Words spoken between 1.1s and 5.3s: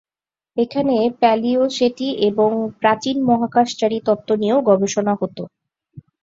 প্যালিও-সেটি এবং প্রাচীন মহাকাশচারী তত্ত্ব নিয়েও গবেষণা